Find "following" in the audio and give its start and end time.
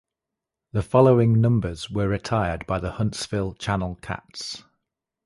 0.81-1.41